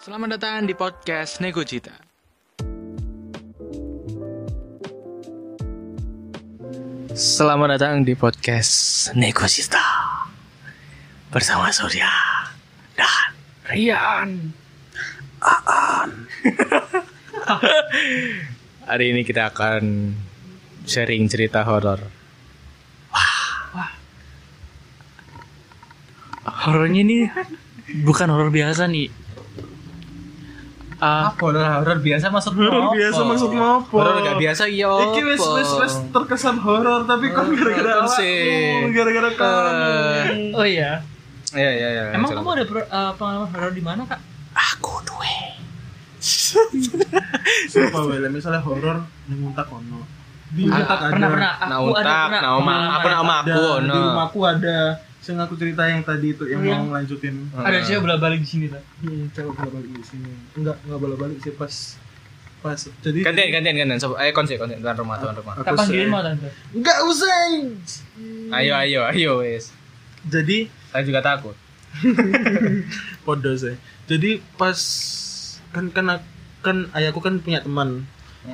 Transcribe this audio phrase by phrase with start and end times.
[0.00, 1.92] Selamat datang di podcast Nego Cita.
[7.12, 9.84] Selamat datang di podcast Nego Cita
[11.28, 12.08] bersama Surya
[12.96, 13.28] dan
[13.68, 14.56] Rian.
[15.44, 16.10] Aan.
[18.88, 20.16] Hari ini kita akan
[20.88, 22.00] sharing cerita horor.
[26.48, 27.28] Horornya ini
[28.00, 29.28] bukan horor biasa nih.
[31.00, 33.88] Ah, horor horor biasa maksudmu Horor biasa maksudnya apa?
[33.88, 34.92] Horor gak biasa ya.
[35.08, 39.68] Iki wes wes wes terkesan horor tapi kok gara-gara awakmu, gara-gara kamu.
[40.20, 41.00] Eh, oh iya.
[41.50, 42.02] Iya iya iya.
[42.12, 42.38] Emang Coba.
[42.38, 44.20] kamu ada eh, pengalaman horor di mana kak?
[44.52, 45.34] aku duwe.
[47.66, 50.04] Sumpah wele misalnya horor ning untak ono.
[50.50, 51.10] Di untak ada.
[51.10, 51.52] Pernah pernah.
[51.56, 52.40] Nah, Aku ada untak, pernah.
[52.42, 52.90] nah, oma, pengalaman.
[52.92, 54.78] apa nama Ada, aku, di rumahku ada.
[55.20, 56.80] Sing aku cerita yang tadi itu yang Iya.
[56.80, 57.52] mau lanjutin.
[57.52, 58.80] Ada cewek bola balik di sini tak?
[58.98, 60.30] Hmm, coba bola balik di sini.
[60.54, 61.74] Enggak, enggak bola balik sih pas
[62.60, 63.98] pas jadi Gantian gantian gantian.
[63.98, 65.54] Sob, ayo konsen konsen tuan rumah tuan rumah.
[65.78, 66.48] se- mau tante.
[66.70, 67.36] Enggak usah.
[68.50, 69.72] Ayo ayo ayo wes.
[70.22, 71.56] Jadi Saya juga takut.
[73.22, 73.76] podo sih.
[74.06, 74.78] Jadi pas
[75.70, 76.18] kan kan
[76.60, 78.04] kan ayahku kan punya teman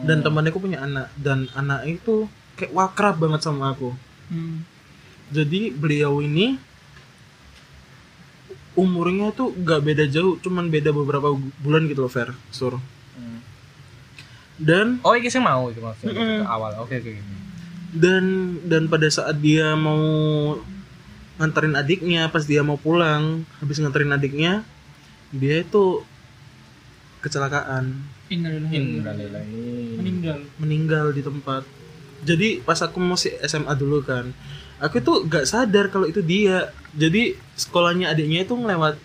[0.02, 3.94] dan temannya aku punya anak dan anak itu kayak wakrab banget sama aku.
[4.28, 4.66] Hmm.
[5.32, 6.58] Jadi beliau ini
[8.76, 11.32] umurnya tuh gak beda jauh, cuman beda beberapa
[11.64, 12.30] bulan gitu loh, Fer.
[12.52, 12.76] Sur.
[14.56, 16.40] Dan Oh ini sih mau itu maksudnya Mm-mm.
[16.44, 16.72] ke awal.
[16.80, 17.12] Oke oke.
[17.96, 20.00] dan dan pada saat dia mau
[21.36, 24.64] nganterin adiknya, pas dia mau pulang, habis nganterin adiknya,
[25.32, 26.00] dia itu
[27.20, 28.00] kecelakaan.
[30.00, 30.38] Meninggal.
[30.56, 31.62] meninggal di tempat.
[32.24, 34.32] Jadi pas aku masih SMA dulu kan,
[34.80, 36.72] aku tuh gak sadar kalau itu dia.
[36.96, 38.96] Jadi sekolahnya adiknya itu ngelewat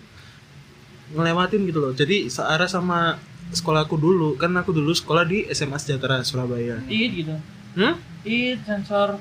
[1.12, 1.92] ngelewatin gitu loh.
[1.92, 3.20] Jadi searah sama
[3.52, 4.36] sekolahku dulu.
[4.40, 6.80] Kan aku dulu sekolah di SMA Sejahtera Surabaya.
[6.88, 7.36] It gitu.
[7.76, 8.00] Hmm?
[8.24, 9.20] It sensor.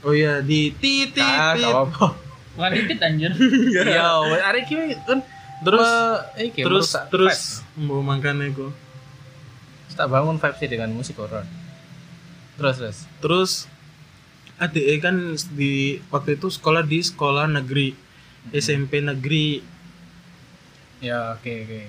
[0.00, 1.20] Oh iya di titit.
[1.20, 2.16] Ah, apa-apa.
[2.56, 3.32] Bukan titit anjir.
[3.90, 5.20] Iya, wes hari ini kan
[5.60, 5.88] Terus
[6.40, 8.72] iki, terus terus mau makan aku.
[9.92, 11.44] tak bangun vibes sih dengan musik horor.
[12.56, 12.98] Terus terus.
[13.20, 13.50] Terus
[14.60, 15.16] ADE kan
[15.50, 15.72] di
[16.08, 17.96] waktu itu sekolah di sekolah negeri
[18.52, 19.64] SMP negeri
[21.00, 21.80] Ya oke oke.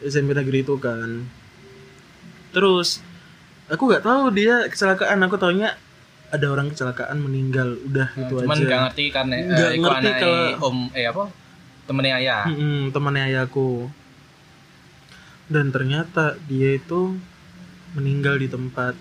[0.00, 1.26] SMP negeri itu kan.
[2.50, 3.02] Terus
[3.66, 5.18] aku nggak tahu dia kecelakaan.
[5.20, 5.74] Aku taunya
[6.30, 7.74] ada orang kecelakaan meninggal.
[7.82, 8.64] Udah itu Cuman aja.
[8.64, 11.24] gak ngerti kan eh, Nggak iku ngerti kalau- om eh apa?
[11.84, 12.42] Temennya ayah.
[12.46, 13.90] Mm-mm, temannya ayahku.
[15.50, 17.18] Dan ternyata dia itu
[17.92, 18.94] meninggal di tempat.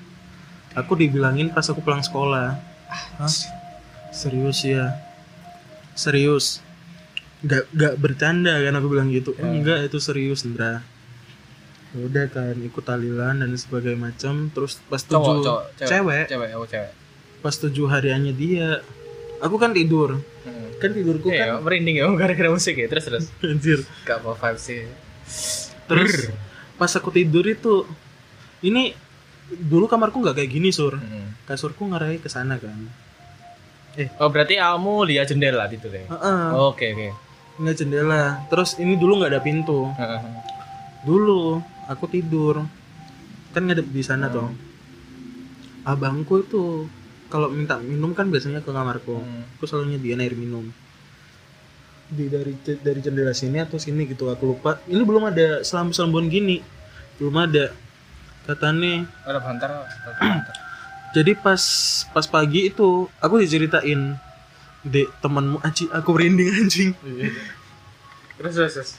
[0.79, 2.55] Aku dibilangin pas aku pulang sekolah.
[2.89, 3.31] Hah?
[4.09, 4.95] Serius ya?
[5.93, 6.63] Serius?
[7.39, 9.31] Gak, gak bercanda kan aku bilang gitu.
[9.39, 10.83] Enggak itu serius Indra.
[11.89, 14.51] Ya Udah kan ikut talilan dan sebagainya macam.
[14.51, 16.91] Terus pas Cowok, tujuh cowok, cewek, Cewek, oh cewek.
[17.39, 18.83] pas tujuh hariannya dia.
[19.39, 20.19] Aku kan tidur.
[20.43, 20.67] Hmm.
[20.83, 22.87] Kan tidurku Iya, kan merinding ya gara-gara musik ya.
[22.91, 23.25] Terus terus.
[23.47, 23.79] anjir.
[24.03, 24.83] Gak apa sih.
[25.87, 26.29] Terus
[26.75, 27.83] pas aku tidur itu
[28.59, 28.91] ini
[29.49, 30.93] dulu kamarku nggak kayak gini sur.
[30.93, 31.33] Hmm.
[31.49, 32.77] kasurku ngarai ke sana kan.
[34.21, 36.05] Oh berarti kamu lihat jendela gitu deh.
[36.05, 37.09] Heeh, Oke oke.
[37.59, 38.45] nggak jendela.
[38.47, 39.89] Terus ini dulu nggak ada pintu.
[41.03, 41.57] Dulu
[41.89, 42.63] aku tidur.
[43.49, 44.45] Kan ngadep di sana tuh
[45.89, 46.85] abangku itu
[47.33, 49.17] kalau minta minum kan biasanya ke kamarku.
[49.17, 49.43] Hmm.
[49.57, 50.69] aku selalu nyediain air minum.
[52.09, 54.77] Di dari dari jendela sini atau sini gitu aku lupa.
[54.85, 56.61] Ini belum ada selam selambun gini.
[57.17, 57.73] Belum ada
[58.43, 59.69] katanya Ada bantar.
[61.15, 61.61] Jadi pas
[62.07, 64.15] pas pagi itu aku diceritain
[64.79, 66.91] Dek temanmu anjing aku merinding anjing.
[68.35, 68.73] terus terus.
[68.73, 68.91] terus.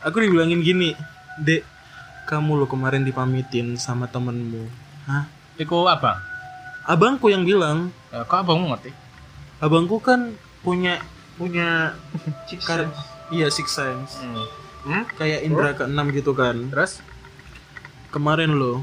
[0.00, 0.94] Aku dibilangin gini,
[1.36, 1.66] Dek
[2.24, 4.70] kamu lo kemarin dipamitin sama temenmu.
[5.04, 5.26] Hah?
[5.56, 6.22] Iku apa?
[6.84, 8.94] Abangku yang bilang, Ya, kok abang ngerti?
[9.56, 10.30] abangku kan
[10.60, 11.00] punya
[11.34, 11.96] punya
[12.62, 12.92] kar-
[13.28, 14.20] iya six sense.
[14.84, 15.02] Hmm.
[15.16, 16.54] Kayak indra keenam gitu kan.
[16.68, 17.02] Terus?
[18.16, 18.80] Kemarin lo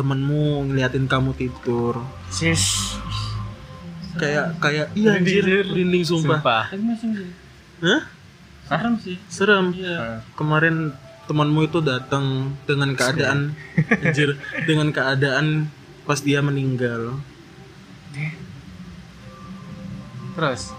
[0.00, 2.00] temenmu ngeliatin kamu tidur.
[2.32, 2.96] Sis.
[4.16, 6.40] Kayak kayak iya anjir, merinding sumpah.
[6.40, 6.64] Sumpah.
[6.72, 7.28] Tapi masih masih.
[7.84, 8.02] Hah?
[8.64, 9.16] Serem sih.
[9.28, 9.76] Serem.
[9.76, 10.24] Iya.
[10.40, 10.96] kemarin
[11.28, 13.52] temanmu itu datang dengan keadaan
[14.00, 15.68] anjir dengan keadaan
[16.08, 17.20] pas dia meninggal
[20.32, 20.72] Terus.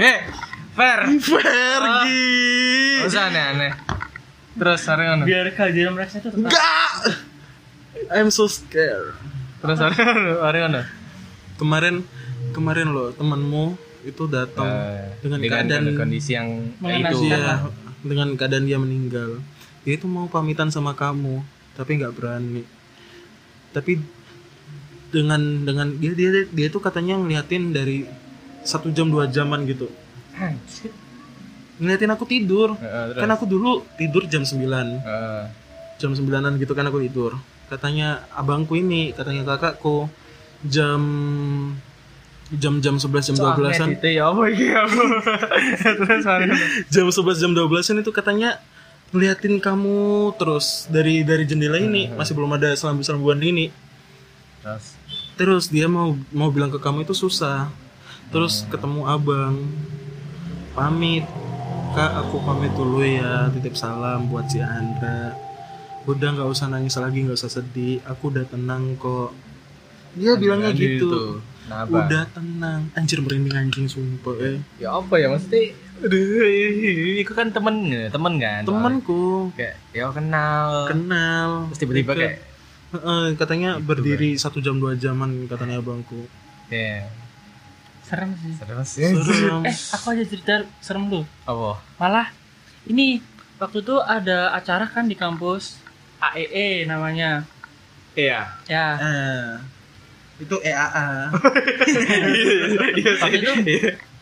[0.00, 0.18] Eh,
[0.72, 1.00] fair.
[1.20, 3.95] Fergie Gak usah aneh-aneh.
[4.56, 5.22] Terus hari ngono.
[5.22, 6.40] Biar kalian merasa itu tetap.
[6.42, 6.64] enggak
[8.08, 9.16] I'm so scared
[9.58, 10.82] Terus hari ngono, hari ngono.
[11.56, 11.94] kemarin
[12.50, 17.18] kemarin loh temanmu itu datang Eh, dengan, keadaan kondisi yang itu.
[17.24, 17.58] iya, lah.
[18.00, 19.40] dengan keadaan dia meninggal
[19.82, 21.40] dia itu mau pamitan sama kamu
[21.72, 22.62] tapi nggak berani
[23.70, 23.98] tapi
[25.08, 28.06] dengan dengan dia dia dia tuh katanya ngeliatin dari
[28.62, 29.88] satu jam dua jaman gitu
[31.76, 32.76] ngeliatin aku tidur.
[32.76, 33.20] Terus.
[33.20, 35.44] kan aku dulu tidur jam 9 Heeh.
[35.96, 37.36] jam 9an gitu kan aku tidur.
[37.66, 40.08] Katanya abangku ini katanya kakakku
[40.64, 41.02] jam
[42.54, 45.02] jam jam 11 jam 12an itu ya apa iki aku
[45.98, 46.54] terus mana
[46.86, 48.62] jam 11 jam 12an itu katanya
[49.10, 52.10] ngeliatin kamu terus dari dari jendela ini.
[52.10, 53.70] Masih belum ada selambu-selambuan ini.
[54.62, 54.84] Terus?
[55.36, 57.70] Terus dia mau mau bilang ke kamu itu susah.
[58.34, 59.54] Terus ketemu abang.
[60.74, 61.24] Pamit
[61.96, 63.48] kak aku pamit dulu ya.
[63.56, 65.32] Titip salam buat si Andra.
[66.04, 68.04] Udah nggak usah nangis lagi nggak usah sedih.
[68.04, 69.32] Aku udah tenang kok.
[70.12, 71.40] Dia bilangnya gitu.
[71.72, 71.88] apa?
[71.88, 72.92] udah tenang.
[72.92, 74.60] Anjir merinding anjing sumpah eh.
[74.76, 75.72] Ya apa ya maksudnya?
[76.04, 76.44] Aduh
[77.16, 78.62] itu kan temen temen kan?
[78.68, 80.92] Temanku kayak ya kenal.
[80.92, 81.72] Kenal.
[81.72, 82.20] Terus tiba-tiba Gitu.
[82.22, 82.36] kayak
[83.40, 86.28] katanya berdiri satu jam dua jaman katanya abangku.
[86.68, 87.08] Kayak
[88.06, 88.52] serem sih.
[88.54, 89.04] Serem sih.
[89.12, 89.62] Serem.
[89.62, 91.82] eh aku aja cerita serem lu apa?
[91.96, 92.30] Malah
[92.84, 93.18] ini
[93.56, 95.82] waktu itu ada acara kan di kampus
[96.22, 97.42] AEE namanya.
[98.14, 98.46] Iya.
[98.64, 98.86] Ya.
[98.96, 99.50] Eh
[100.36, 101.32] itu EAA
[103.24, 103.52] waktu itu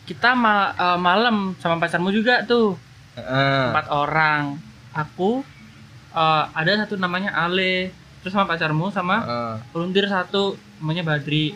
[0.05, 2.79] kita ma- eh, malam sama pacarmu juga tuh.
[3.15, 3.71] Heeh.
[3.71, 4.59] empat orang.
[4.91, 5.43] Aku
[6.11, 7.91] eh, ada satu namanya Ale
[8.21, 9.53] terus sama pacarmu sama Heeh.
[9.69, 11.53] volunteer satu namanya Badri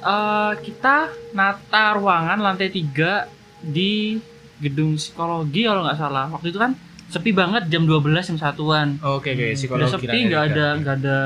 [0.00, 3.28] Eh, kita nata ruangan lantai tiga
[3.60, 4.16] di
[4.56, 6.26] gedung psikologi kalau nggak salah.
[6.32, 6.72] Waktu itu kan
[7.12, 8.96] sepi banget jam 12 jam satuan.
[9.04, 11.18] Oke oke udah psikologi sepi namanya nggak ada nggak ada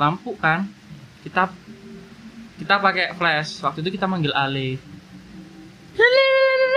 [0.00, 0.64] lampu kan.
[1.20, 1.52] Kita
[2.56, 3.60] kita pakai flash.
[3.60, 4.80] Waktu itu kita manggil Ale.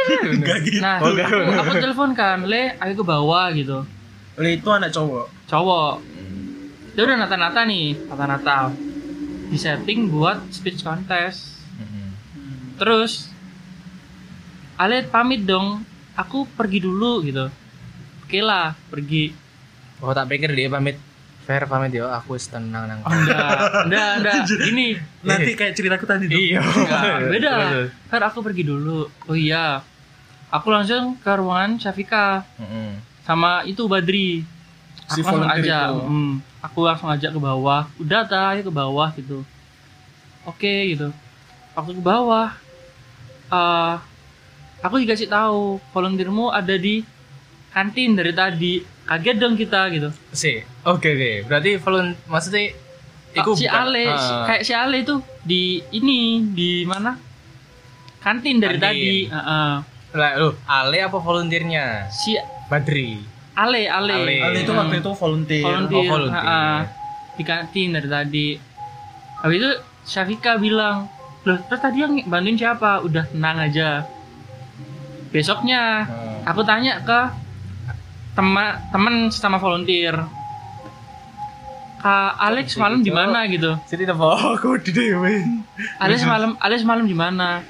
[0.08, 0.80] Enggak gitu.
[0.84, 3.88] Nah Oh, aku, aku telepon kan Le ayo ke bawah gitu.
[4.36, 5.26] Le itu anak cowok?
[5.48, 5.96] Cowok.
[6.92, 8.74] Dia udah nata-nata nih nata-nata
[9.48, 11.56] di setting buat speech contest.
[11.78, 12.10] Mm-mm.
[12.76, 13.30] terus
[14.76, 15.82] Ale pamit dong
[16.14, 17.50] aku pergi dulu gitu.
[18.22, 19.34] Oke lah pergi.
[19.98, 21.02] Oh tak pikir dia pamit.
[21.42, 23.00] Fair pamit ya aku tenang nang.
[23.02, 24.36] Enggak enggak enggak.
[24.70, 26.38] Gini nanti kayak ceritaku tadi tuh.
[26.38, 27.02] Iya enggak
[27.34, 27.54] beda.
[28.06, 29.10] Kan aku pergi dulu.
[29.26, 29.82] Oh iya.
[30.54, 32.46] Aku langsung ke ruangan Syafika.
[32.62, 33.02] Mm-mm.
[33.26, 34.46] sama itu Badri.
[35.10, 36.00] Si aku langsung volunteer ajak itu.
[36.06, 36.32] hmm,
[36.68, 37.88] aku langsung ajak ke bawah.
[37.96, 39.42] Udah ta ayo ke bawah gitu.
[40.44, 41.10] Oke gitu.
[41.74, 42.52] Waktu ke bawah.
[43.48, 43.96] Eh
[44.80, 47.02] aku dikasih tahu volunteermu ada di
[47.70, 48.74] kantin dari tadi.
[49.08, 50.12] Kaget dong kita gitu.
[50.30, 51.32] Si oke oke.
[51.48, 52.76] Berarti volun maksudnya
[53.32, 54.44] iku si bukan- Ale Ah.
[54.46, 57.16] kayak si Ale tuh di ini di mana?
[58.20, 58.84] Kantin dari Kantin.
[58.84, 59.18] tadi.
[59.26, 59.74] Heeh.
[60.10, 62.10] lah lu Ale apa volunteernya?
[62.10, 62.34] Si
[62.66, 63.22] Badri
[63.58, 64.14] Ale Ale.
[64.16, 64.36] Ale.
[64.44, 65.66] Ale itu waktu itu volunteer.
[65.66, 66.46] Volunteer, Oh, volunteer.
[66.46, 66.86] ha-ha.
[67.34, 68.48] di kantin dari tadi.
[69.38, 69.72] Habis itu
[70.04, 71.06] Syafika bilang
[71.44, 73.00] loh terus tadi yang bantuin siapa?
[73.00, 74.06] Udah tenang aja.
[75.30, 76.46] Besoknya Hmm.
[76.46, 77.20] aku tanya ke
[78.34, 80.18] teman teman sama volunteer.
[81.98, 83.74] Kak Alex malam di mana gitu?
[83.84, 85.42] Jadi apa aku di dewe.
[85.98, 87.66] Alex malam Alex malam di mana?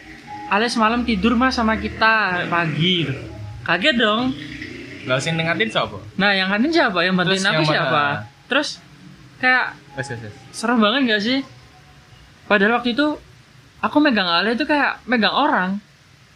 [0.48, 3.04] Alex malam tidur mas sama kita pagi.
[3.04, 3.16] Gitu.
[3.64, 4.32] kaget dong
[5.08, 7.72] lah sing nengatin siapa nah yang kantin siapa yang bantuin Terus aku yang mana?
[7.74, 8.04] siapa
[8.52, 8.70] terus
[9.40, 11.40] kayak wes wes wes serem banget gak sih?
[12.48, 13.20] Padahal waktu itu
[13.84, 15.84] aku megang Ale itu kayak megang orang,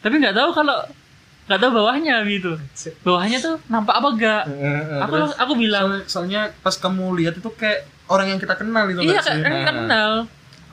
[0.03, 0.83] tapi nggak tahu kalau
[1.47, 2.59] nggak tahu bawahnya gitu.
[3.07, 4.43] Bawahnya tuh nampak apa gak?
[5.07, 8.99] Aku aku bilang soalnya, soalnya pas kamu lihat itu kayak orang yang kita kenal itu
[9.07, 10.11] iya kan kan kita kenal.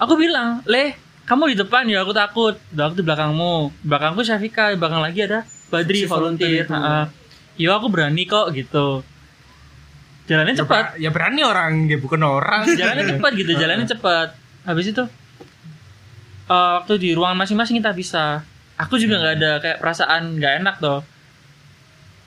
[0.02, 2.54] Aku bilang Le kamu di depan ya aku takut.
[2.74, 3.54] Udah aku di belakangmu.
[3.86, 7.14] Belakangku Syafika, belakang lagi ada Badri Si volunteer volunteer.
[7.58, 9.02] Yo aku berani kok gitu.
[10.28, 11.00] Jalannya cepat.
[11.00, 12.64] ya berani orang dia bukan orang.
[12.80, 14.28] Jalannya cepat gitu jalannya cepat.
[14.62, 15.04] Habis itu
[16.48, 18.46] eh, waktu di ruangan masing-masing kita bisa.
[18.78, 21.02] Aku juga nggak ada kayak perasaan nggak enak tuh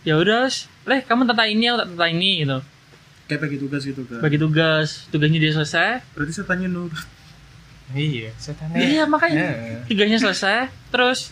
[0.01, 0.49] ya udah
[0.89, 2.59] leh kamu tata ini aku tata ini gitu.
[3.29, 4.87] Kayak bagi tugas gitu kan bagi tugas.
[5.13, 5.89] Tugasnya dia selesai.
[6.17, 6.91] Berarti saya tanya nur
[7.91, 9.51] iya setan iya makanya.
[9.51, 9.79] Heeh.
[9.87, 10.73] tugasnya selesai.
[10.89, 11.31] Terus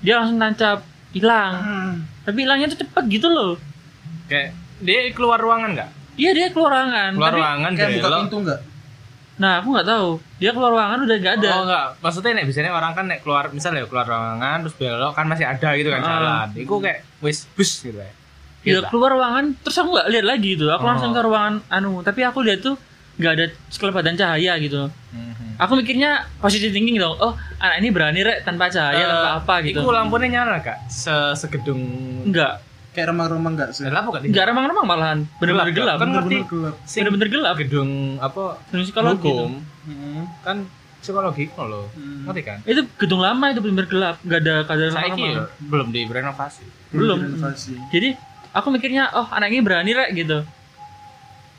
[0.00, 0.86] dia langsung tancap.
[1.16, 1.54] Hilang
[2.26, 3.54] tapi hilangnya tuh cepet gitu loh
[4.26, 8.20] kayak dia keluar ruangan nggak iya dia keluar ruangan keluar tapi ruangan kayak buka belok.
[8.20, 8.60] pintu nggak
[9.36, 12.72] nah aku nggak tahu dia keluar ruangan udah nggak ada Oh enggak, maksudnya nek biasanya
[12.72, 16.08] orang kan nek keluar misalnya keluar ruangan terus belok kan masih ada gitu kan Ah.
[16.08, 16.46] jalan.
[16.56, 18.10] Iku kayak wis bus gitu ya.
[18.58, 18.88] Dia Gitu.
[18.88, 20.66] keluar ruangan terus aku nggak lihat lagi gitu.
[20.66, 20.88] Aku Oh.
[20.88, 22.80] langsung ke ruangan anu, tapi aku lihat tuh
[23.14, 24.88] nggak ada sekelebatan cahaya gitu.
[25.12, 25.56] Mhm.
[25.58, 27.16] Aku mikirnya positive thinking dong.
[27.18, 29.78] Oh, anak ini berani rek tanpa cahaya, Eh, tanpa apa gitu.
[29.78, 30.78] Iku lampunya nyala kak?
[30.86, 31.80] Se segedung
[32.22, 32.60] Enggak.
[32.90, 36.38] kayak remang-remang enggak sih Lah apa gak nggak remang-remang malahan bener-bener Gelap, gelap kan ngerti
[36.96, 39.28] bener-bener gelap gelap gedung apa gedung psikologi itu.
[39.28, 39.52] hukum
[39.84, 40.22] Hmm.
[40.40, 40.56] kan
[40.98, 42.24] psikologi kok lo Hmm.
[42.24, 45.28] ngerti kan itu gedung lama itu bener-bener gelap nggak ada kadar remang-remang.
[45.28, 47.18] ya belum direnovasi Belum.
[47.20, 47.76] Renovasi.
[47.90, 48.08] jadi
[48.50, 50.38] aku mikirnya oh anak ini berani rek gitu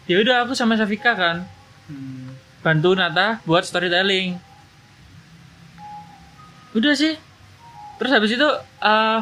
[0.04, 1.46] ya udah aku sama Safika kan
[1.86, 2.34] Hmm.
[2.60, 4.42] bantu Nata buat storytelling
[6.78, 7.18] udah sih
[7.98, 8.48] terus habis itu
[8.80, 9.20] eh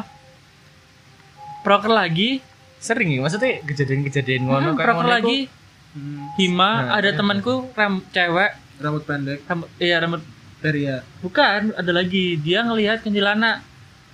[1.62, 2.38] proker lagi
[2.78, 5.40] sering ya maksudnya kejadian-kejadian ngono hmm, proker lagi
[5.88, 6.28] Hmm.
[6.36, 7.16] Hima Nah, ada iya.
[7.16, 10.20] temanku ram cewek Rambut pendek, rambut iya rambut
[10.58, 11.00] Peria.
[11.18, 13.64] bukan ada lagi dia ngelihat kuntilanak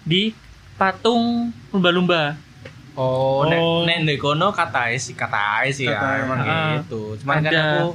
[0.00, 0.30] di
[0.72, 2.38] patung lumba-lumba
[2.94, 3.82] oh, nek Oh.
[3.82, 6.78] nek ndek kono katai sih katai sih ya emang Ah.
[6.78, 7.62] gitu cuman kan Ada.
[7.74, 7.88] aku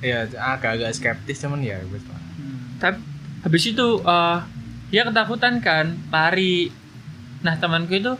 [0.00, 2.04] ya agak-agak skeptis cuman ya wis.
[2.04, 2.76] Hmm.
[2.76, 3.00] tapi
[3.40, 4.38] habis itu eh
[4.88, 6.68] dia ketakutan kan lari.
[7.40, 8.12] Nah temanku itu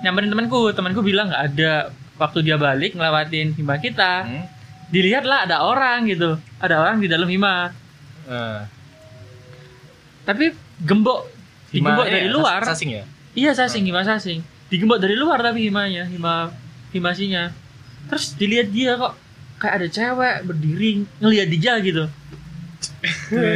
[0.00, 0.70] nyamperin temanku.
[0.70, 1.74] Temanku bilang nggak ada.
[2.16, 4.44] Waktu dia balik ngelewatin hima kita Hmm?
[4.88, 6.36] dilihatlah ada orang gitu.
[6.56, 7.72] Ada orang di dalam hima.
[8.26, 8.60] Eh,
[10.22, 11.26] tapi gembok
[11.68, 12.60] digembok Hima- dari eh, luar.
[12.62, 13.04] sas- sasing ya?
[13.32, 14.40] Iya sasing hima sasing.
[14.68, 16.52] Digembok dari luar tapi himanya hima
[16.90, 17.54] himasinya
[18.06, 19.14] terus dilihat dia kok
[19.56, 22.04] kayak ada cewek berdiri ngelihat dia gitu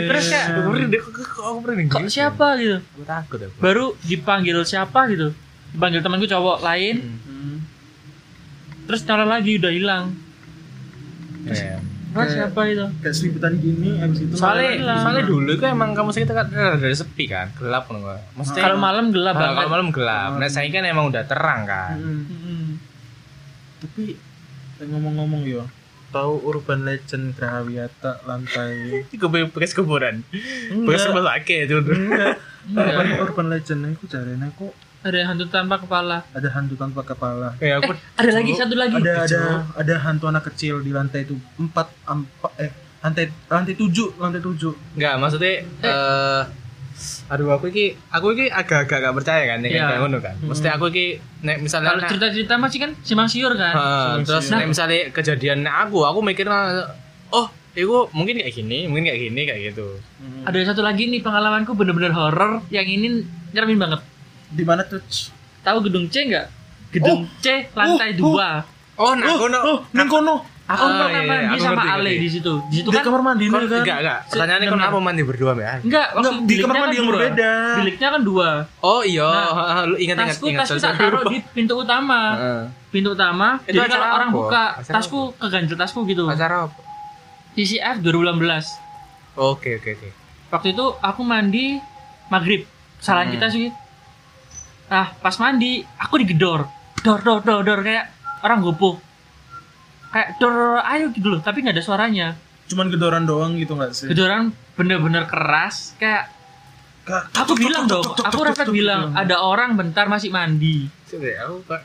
[0.07, 1.13] terus kayak aku merinding kok
[1.43, 2.13] aku merinding kok gitu?
[2.13, 5.33] siapa gitu aku takut aku baru dipanggil siapa gitu
[5.71, 7.19] dipanggil temanku cowok lain Hmm.
[7.25, 7.57] Hmm.
[8.85, 10.05] terus nyala lagi udah hilang
[11.45, 11.77] Iya.
[12.11, 14.99] Wah, Kayak- siapa itu Kayak seliputan gini, abis itu soalnya Hilang.
[15.03, 16.47] soalnya dulu itu emang kamu sekitar kan
[16.79, 18.01] dari sepi kan gelap kan
[18.33, 21.65] maksudnya kalau malam gelap Ah, banget kalau malam gelap nah saya kan emang udah terang
[21.65, 22.23] kan Hmm.
[22.25, 22.65] Mm-mm.
[23.79, 24.17] Tapi
[24.75, 25.67] eh, ngomong-ngomong yo,
[26.15, 30.23] tahu urban legend Grahawiata lantai itu bekas kuburan.
[30.87, 31.83] Bekas rumah sakit itu.
[31.83, 32.39] Enggak.
[32.71, 34.73] Urban, urban legend itu jarene kok
[35.05, 36.25] ada hantu tanpa kepala.
[36.33, 37.53] Ada hantu tanpa kepala.
[37.61, 38.97] kayak aku ada lagi satu lagi.
[38.97, 39.41] Ada ada
[39.77, 41.37] ada hantu anak kecil di lantai itu.
[41.61, 42.73] Empat empat eh
[43.05, 44.73] lantai lantai tujuh lantai tujuh.
[44.97, 46.43] Enggak, maksudnya eh
[47.25, 49.89] aduh aku iki aku iki agak-agak gak percaya kan dengan Iya.
[49.89, 50.35] kayak ngono kan.
[50.41, 51.07] Mesti aku iki
[51.41, 54.61] nek misalnya kalau cerita-cerita masih kan simpang siur kan Eh, terus Nah.
[54.61, 56.45] nek misalnya kejadian aku, aku mikir
[57.31, 59.99] oh, itu mungkin kayak gini, mungkin kayak gini kayak gitu.
[60.43, 64.01] ada satu lagi nih pengalamanku bener-bener horor yang ini nyeremin banget
[64.47, 65.01] Di mana tuh?
[65.61, 66.47] tahu gedung C nggak
[66.93, 68.51] gedung C lantai oh, dua
[68.95, 69.59] Oh, nah kono.
[69.59, 70.54] Oh, nang kono.
[70.65, 72.97] Aku Ah, pernah iya, iya, mandi aku sama ngerti, Ale di situ di situ Di
[72.97, 73.61] kan kamar mandi kan?
[73.61, 74.19] enggak, enggak.
[74.27, 75.67] Pertanyaannya kenapa mandi berdua, Mbak?
[75.85, 77.15] enggak Enggak, di kamar kan mandi yang dua.
[77.15, 77.53] berbeda.
[77.77, 78.49] biliknya kan dua
[78.81, 79.29] Oh, iya.
[79.29, 80.65] Nah, lu ingat ingat tasku ingat.
[80.65, 82.21] tasku tak taruh di pintu utama
[82.89, 86.77] pintu utama Itu jadi kalau orang buka Acara tasku keganjel tasku gitu Acara apa?
[87.53, 88.81] TCF 2016
[89.37, 90.09] Oke, oke, oke.
[90.49, 91.77] waktu itu aku mandi
[92.27, 92.65] maghrib
[92.97, 93.35] kesalahan Hmm.
[93.35, 93.67] kita sih
[94.87, 96.65] ah pas mandi aku digedor
[96.99, 98.09] dor dor dor dor kayak
[98.41, 98.97] orang gopoh
[100.15, 102.29] kayak dor, ayo gitu loh tapi nggak ada suaranya.
[102.71, 104.07] Cuman gedoran doang gitu nggak sih?
[104.07, 106.31] gedoran bener-bener keras kayak
[107.05, 110.87] Kak, aku bilang dong aku refleks bilang ada orang bentar masih mandi.
[111.11, 111.83] Aku kok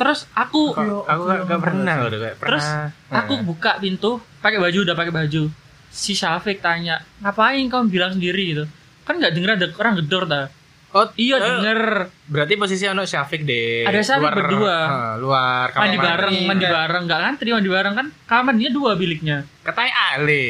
[0.00, 2.64] terus aku aku aku gak, gak pernah loh kayak terus
[3.10, 5.42] aku buka pintu pakai baju udah pakai baju.
[5.90, 8.54] Si Syafiq tanya ngapain kamu bilang sendiri?
[8.54, 8.64] gitu.
[9.02, 10.46] Kan nggak denger ada orang gedor dah
[10.90, 11.80] Oh, iya eh, denger.
[12.26, 13.86] Berarti posisi anak Syafiq deh.
[13.86, 14.76] Ada Syafiq luar, berdua.
[14.76, 16.66] eh, luar kamar mandi bareng mandi.
[16.66, 17.02] bareng.
[17.06, 18.06] Nggak ngantri mandi bareng kan?
[18.24, 19.36] Kamar mandinya dua biliknya.
[19.60, 20.46] Katai Ale.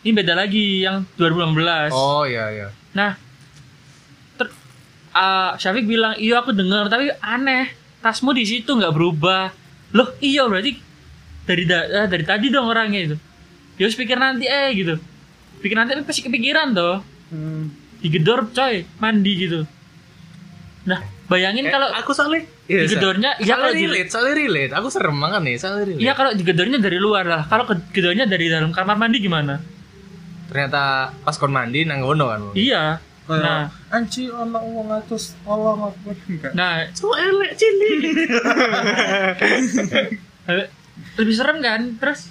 [0.00, 2.68] ini beda lagi yang 2016 Oh iya iya.
[2.90, 3.20] nah
[4.34, 4.48] ter
[5.12, 7.68] ah, Syafiq bilang iya aku dengar tapi aneh.
[7.98, 9.52] Tasmu di situ nggak berubah.
[9.90, 10.72] Loh iya berarti
[11.42, 13.16] dari da- eh, dari tadi dong orangnya itu.
[13.76, 14.94] Ya wis pikir nanti eh gitu.
[15.58, 17.02] Pikir nanti pasti kepikiran toh.
[17.28, 17.68] Hmm.
[18.00, 19.60] Digedor coy mandi gitu
[20.82, 24.34] nah bayangin Eh, kalau aku soalnya iya, digedornya Sa- ya soalnya kalau di- relate, soalnya
[24.36, 24.72] relate.
[24.72, 26.02] Aku serem banget nih, soalnya relate.
[26.02, 27.42] Iya kalau digedornya dari luar lah.
[27.46, 29.62] Kalau ke- gedornya dari dalam kamar mandi gimana?
[30.46, 30.82] Ternyata
[31.16, 32.40] pas kon mandi nang ngono kan.
[32.52, 32.98] Iya.
[33.30, 36.50] Nah, anci ono wong atus tolong aku enggak.
[36.50, 38.26] nah So elek cili.
[41.14, 41.80] lebih serem kan?
[41.96, 42.26] Terus,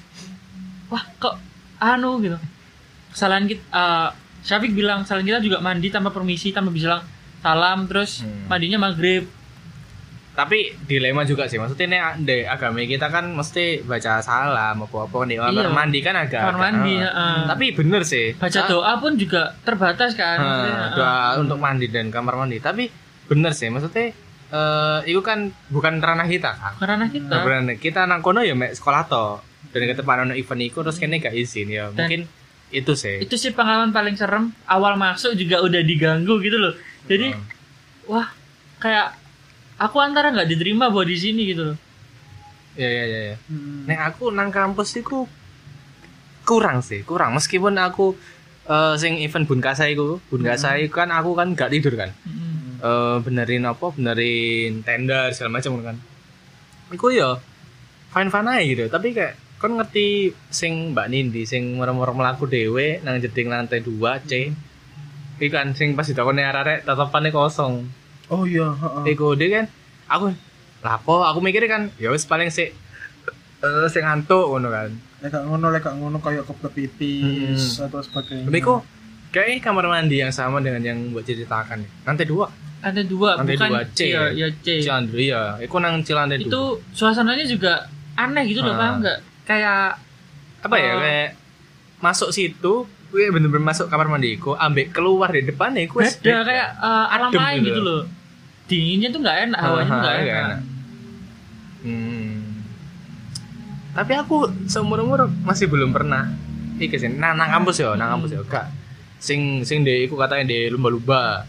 [0.88, 1.39] wah kok
[1.77, 2.35] anu gitu.
[3.09, 4.09] Kesalahan kita, eh,
[4.41, 7.01] Syafiq bilang kesalahan kita juga mandi tanpa permisi, tanpa bilang
[7.38, 8.48] salam, terus Hmm.
[8.48, 9.27] mandinya maghrib.
[10.31, 11.60] Tapi dilema juga sih.
[11.60, 15.36] Maksudnya nih de agama kita kan mesti baca salam apa-apa nih.
[15.38, 15.69] Kamar Iya.
[15.69, 17.03] mandi kan agak Kamar agak- mandi, eh.
[17.03, 17.36] heeh.
[17.46, 18.25] Tapi bener sih.
[18.34, 20.38] Baca Ah, doa pun juga terbatas kan.
[20.39, 22.55] eh, doa untuk mandi dan kamar mandi.
[22.58, 22.88] Tapi
[23.27, 23.67] bener sih.
[23.67, 24.15] Maksudnya
[24.50, 26.74] eh itu kan bukan ranah kita kan.
[26.79, 27.27] Karena kita.
[27.27, 27.75] Nah, bener.
[27.75, 29.43] kita nang kono ya mek sekolah to.
[29.69, 31.91] Dan ketepan ono event iku terus kene gak izin ya.
[31.91, 32.22] Dan- Mungkin
[32.69, 33.17] itu sih.
[33.19, 34.53] itu sih pengalaman paling serem.
[34.65, 36.73] Awal masuk juga udah diganggu gitu loh.
[37.05, 37.45] Jadi Hmm.
[38.05, 38.29] wah
[38.77, 39.17] kayak
[39.75, 41.77] aku antara nggak diterima buat di sini gitu loh
[42.73, 43.19] Iya iya iya.
[43.25, 43.35] iya.
[43.49, 43.83] Hmm.
[43.83, 45.25] Nek aku nang kampus iku
[46.43, 47.35] kurang sih, kurang.
[47.35, 48.15] Meskipun aku
[48.65, 52.13] eh, sing event Bunkasa iku, Bunkasa iku kan aku kan gak tidur kan.
[52.79, 53.91] Eh, benerin apa?
[53.91, 55.97] Benerin tenda segala macam kan.
[56.89, 57.35] Iku ya
[58.09, 58.83] fine fine aja gitu.
[58.88, 60.07] Tapi kayak kon ngerti
[60.49, 63.91] sing Mbak Nindi sing merem-merem melaku dhewe nang jeding lantai 2
[64.23, 64.55] C.
[65.37, 67.87] Iku kan sing pas ditakoni arek-arek tatapannya kosong.
[68.27, 69.03] Oh iya, heeh.
[69.09, 69.65] Iku dia kan
[70.07, 70.31] aku
[70.79, 72.71] lapo aku mikir kan ya wis paling sik
[73.59, 74.89] eh sing ngantuk ngono kan.
[75.19, 77.85] Lek gak ngono, lek gak ngono kayak kebelet pipis Hmm.
[77.85, 78.47] atau sebagainya.
[78.47, 78.79] Tapi kok
[79.29, 81.91] kayaknya kamar mandi yang sama dengan yang buat ceritakan nih.
[82.03, 82.47] Lantai dua.
[82.79, 83.99] ada dua Lantai bukan dua, C.
[84.07, 85.59] iya ya C Cilandu iya.
[85.59, 86.79] Iku nang Cilantai itu dua.
[86.89, 87.83] suasananya juga
[88.15, 88.79] aneh gitu loh Ah.
[88.79, 89.17] paham nggak
[89.49, 89.97] kayak
[90.59, 91.01] Apa ya Oh.
[91.01, 91.29] kayak
[92.03, 92.73] masuk situ
[93.09, 97.05] gue bener-bener masuk kamar mandi iku ambek keluar di depannya iku wis beda kayak eh,
[97.17, 97.67] alam lain gitu.
[97.73, 98.01] gitu loh
[98.69, 100.61] dinginnya tuh nggak enak hawanya tuh nggak ah, enak, nggak enak.
[101.79, 102.35] Hmm.
[103.97, 104.37] Tapi aku
[104.69, 106.29] seumur umur masih belum pernah
[106.77, 108.69] iki sih nang, nang kampus ya, nang kampus ya gak
[109.19, 111.43] sing sing de iku katanya de lumba-lumba.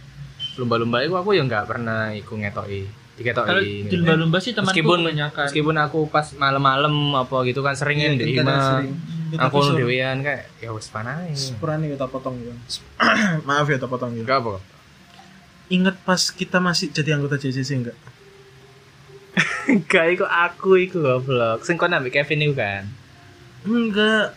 [0.58, 2.88] Lumba-lumba iku aku ya nggak pernah iku ngetoki.
[3.20, 3.88] Kalau Diketoki.
[3.88, 5.44] di lumba-lumba sih temanku meskipun kebanyakan.
[5.52, 8.32] meskipun aku pas malam-malam apa gitu kan sering di.
[8.32, 8.90] Ya, tapi
[9.36, 12.54] aku sur- dewean kayak ya wis panai Sepurane kita potong ya.
[13.48, 14.24] Maaf ya, kita potong ya.
[14.24, 14.58] enggak apa
[15.70, 17.98] Ingat pas kita masih jadi anggota JCC enggak?
[19.70, 21.62] enggak iku aku iku goblok.
[21.62, 22.90] Sing kon ambek Kevin iku kan?
[23.62, 24.34] Enggak,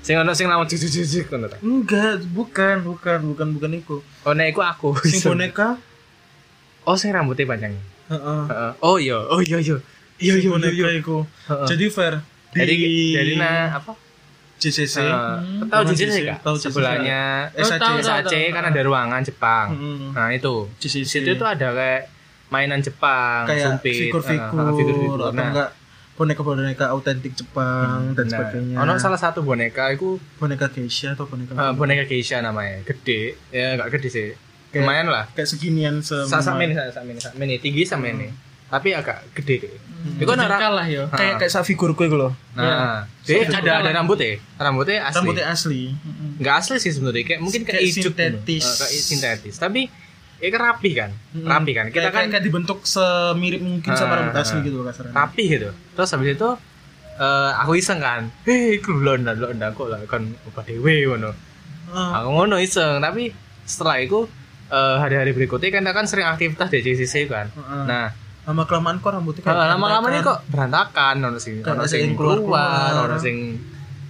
[0.00, 1.58] sing ono sing lawan cucu-cucu ngono ta?
[1.60, 3.96] Enggak, bukan, bukan, bukan, bukan itu.
[4.00, 4.94] oh nek iku aku.
[5.04, 5.76] Sing boneka,
[6.88, 7.74] oh sing rambutnya panjang
[8.16, 8.42] heeh.
[8.46, 8.72] Heeh.
[8.80, 9.76] oh iya oh iya iya
[10.16, 11.26] iya iya boneka iya iku.
[11.44, 11.66] Heeh.
[11.66, 12.14] Jadi fair.
[12.50, 13.92] jadi di jadi nah apa
[14.54, 14.96] JCC.
[14.96, 15.10] Eh,
[15.66, 17.76] tahu Teman JCC kak tahu sebelahnya SAC.
[17.76, 18.06] tahu, tahu.
[18.24, 20.10] SAC kan ada ruangan Jepang Mm-mm.
[20.14, 21.04] nah itu di JCC.
[21.20, 22.08] situ tuh ada kayak
[22.46, 25.18] mainan Jepang kayak sumpit, figur-figur eh, eh, figur-figur.
[25.20, 25.70] atau Nah, enggak
[26.14, 28.76] boneka-boneka autentik Jepang dan nah, sebagainya.
[28.78, 33.74] ono salah satu boneka itu boneka geisha atau boneka eh, boneka geisha namanya gede ya
[33.74, 34.28] nggak gede sih
[34.74, 35.24] Kayak- lumayan lah.
[35.30, 38.28] kayak seginian se sa sama ini sama ini sama ini tinggi sama ini
[38.64, 39.70] tapi agak gede deh.
[39.70, 40.42] Hmm, Itu kan
[40.74, 41.06] lah yo.
[41.08, 42.34] Kayak kayak sak figurku itu loh.
[42.52, 43.92] nah dia Sumpit ada ada lah.
[43.94, 45.16] rambutnya rambutnya asli.
[45.16, 45.82] Rambutnya asli.
[46.34, 48.64] nggak asli sih sebenarnya kayak mungkin kayak, Kayak ijuk sintetis.
[48.66, 48.74] gitu.
[48.74, 49.54] Eh, kayak sintetis.
[49.56, 49.80] Tapi
[50.36, 51.10] ya kan rapi kan?
[51.30, 51.46] Mm-mm.
[51.46, 51.86] rapi kan?
[51.88, 54.62] Kita kayak, kan kayak, dibentuk semirip mungkin sama Ah, rambut asli ah.
[54.62, 55.12] gitu loh kasarnya.
[55.14, 55.68] rapi gitu.
[55.70, 56.48] Terus habis itu
[57.14, 58.22] eh, aku iseng kan.
[58.42, 61.30] Hei iku londa londa kok lah kan ubah dewe ngono.
[61.88, 63.30] Ah, aku ngono iseng tapi
[63.62, 64.26] setelah itu
[64.74, 67.84] eh, hari-hari berikutnya kan kan sering aktivitas di JCC kan ah.
[67.84, 68.06] nah
[68.44, 70.28] lama kelamaan kok rambutnya Nah, lama-lama ini berantakan.
[70.28, 73.06] kok berantakan ono sing ono sing keluar, keluar-keluar.
[73.06, 73.36] ono sing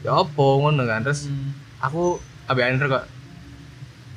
[0.01, 1.01] ya opo ngono kan.
[1.01, 1.55] Terus Hmm.
[1.79, 3.05] aku Andrew kok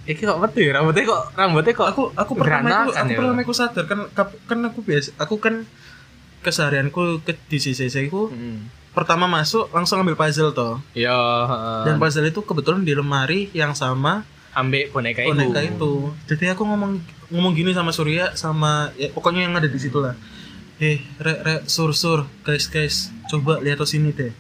[0.06, 3.18] iki kok metu ya rambutnya kok rambutnya kok aku aku pertama aku, berantakan aku ya.
[3.20, 4.00] pertama aku sadar kan
[4.48, 5.56] kan aku biasa aku kan
[6.40, 8.72] keseharianku ke di CCC ku Hmm.
[8.90, 11.82] pertama masuk langsung ambil puzzle toh Ya, heeh.
[11.86, 14.26] dan puzzle itu kebetulan di lemari yang sama
[14.58, 15.30] ambek boneka itu.
[15.38, 15.94] boneka itu
[16.26, 16.98] jadi aku ngomong
[17.30, 20.18] ngomong gini sama Surya sama ya, pokoknya yang ada di situ lah
[20.82, 24.34] eh rek rek sur sur guys guys coba lihat ke sini deh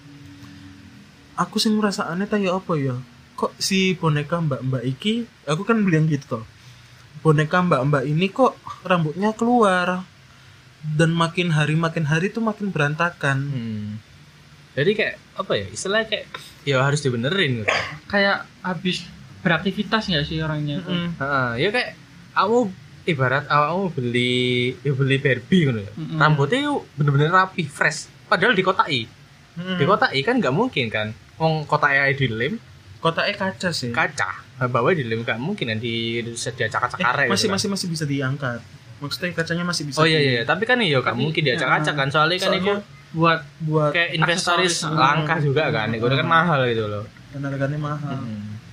[1.37, 2.97] aku sih ngerasa aneh tanya apa ya
[3.37, 6.43] kok si boneka mbak mbak iki aku kan beli yang gitu toh
[7.21, 10.01] boneka mbak mbak ini kok rambutnya keluar
[10.81, 14.01] dan makin hari makin hari tuh makin berantakan Hmm.
[14.77, 15.65] Jadi kayak apa ya?
[15.73, 16.25] Istilahnya kayak
[16.61, 17.73] ya harus dibenerin gitu.
[18.05, 19.09] kayak habis
[19.47, 20.91] beraktivitas nggak sih orangnya tuh?
[20.91, 21.09] Mm-mm.
[21.15, 21.89] Heeh, ya kayak
[22.33, 22.59] kamu
[23.05, 24.43] ibarat awakmu beli
[24.77, 25.91] ya beli Barbie gitu ya.
[25.93, 26.19] Mm-mm.
[26.19, 28.11] Rambutnya yuk bener-bener rapi, fresh.
[28.25, 29.07] Padahal dikotai.
[29.55, 29.77] Mm-mm.
[29.79, 31.07] Di kotai kan nggak mungkin kan.
[31.37, 32.59] Wong kotaknya dilem
[32.97, 34.43] kotaknya kaca sih kaca.
[34.57, 35.95] Nah, bawah dilem nggak mungkin kan di
[36.33, 38.57] sedia Eh, cakar-cakar masih masih masih bisa diangkat
[38.97, 41.69] maksudnya kacanya masih bisa Oh iya di- iya, tapi kan iya nggak mungkin dia ya,
[41.71, 42.75] acak kan soalnya kan itu soalnya
[43.13, 44.81] buat buat kayak aksesoris.
[44.89, 45.93] langka juga kan.
[45.93, 47.05] Itu kan mahal gitu loh.
[47.29, 48.17] dan harganya mahal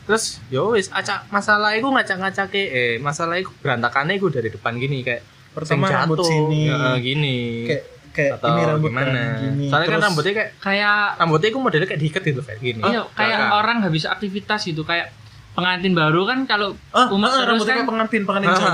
[0.04, 5.00] Terus yo wis acak masalah iku ngacak-ngacake eh masalah iku berantakannya iku dari depan gini
[5.00, 7.38] kayak pertama rambut jatuh, sini ya, gini.
[7.64, 9.10] kayak kayak Atau ini rambut gimana?
[9.10, 12.60] kan, gini Soalnya kan Terus- rambutnya kayak kayak rambutnya iku modelnya kayak diikat gitu kayak
[12.60, 12.82] gini.
[12.84, 15.06] iya kayak orang nggak bisa aktivitas gitu kayak
[15.54, 18.70] pengantin baru kan kalau ah, umat ah, terus rambutnya kan pengantin pengantin Ah, Jawa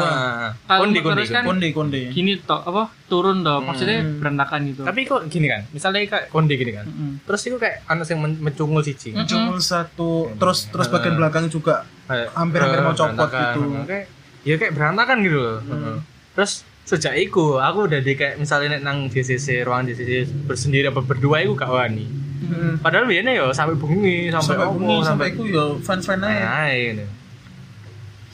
[0.65, 4.17] Kalau kondi, umat kondi, terus kan konde konde gini toh apa turun toh maksudnya Hmm.
[4.17, 6.87] berantakan gitu Tapi kok gini kan, misalnya kayak konde gini kan.
[6.87, 7.13] Mm-mm.
[7.23, 9.13] Terus itu kayak anak yang men- mencungul siji.
[9.13, 9.25] Mm.
[9.25, 10.93] cuma satu terus terus Ah.
[10.93, 13.55] bagian belakang juga Kayak, Hampir-hampir mau eh, copot berantakan.
[13.55, 13.61] gitu.
[13.85, 14.07] Kayak,
[14.41, 15.59] ya kayak berantakan gitu loh.
[15.63, 15.97] Hmm.
[16.33, 20.11] Terus sejak itu aku udah di kayak misalnya nang DCC ruangan DCC
[20.43, 22.09] bersendiri apa berdua itu gak wani.
[22.41, 22.81] Hmm.
[22.81, 26.73] Padahal biasanya ya sampai bengi sampai, sampai bunyi sampai aku ya fan fan aja Nah,
[26.73, 27.05] ini.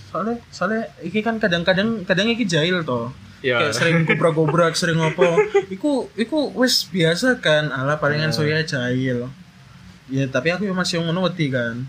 [0.07, 3.11] soalnya soalnya iki kan kadang-kadang kadang iki jahil toh.
[3.45, 3.61] Iya.
[3.61, 5.27] kayak sering gobrak-gobrak sering ngopo
[5.69, 7.69] iku iku wis biasa kan.
[7.69, 9.29] Ala palingan soya jahil.
[10.07, 11.83] Ya tapi aku ya masih ngono wedi kan